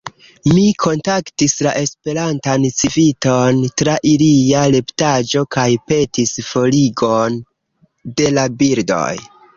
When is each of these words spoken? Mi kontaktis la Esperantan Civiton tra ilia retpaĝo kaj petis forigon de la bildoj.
Mi 0.51 0.61
kontaktis 0.83 1.51
la 1.67 1.73
Esperantan 1.81 2.65
Civiton 2.79 3.61
tra 3.83 3.95
ilia 4.13 4.63
retpaĝo 4.77 5.45
kaj 5.57 5.69
petis 5.93 6.35
forigon 6.49 7.39
de 8.21 8.33
la 8.41 8.49
bildoj. 8.65 9.09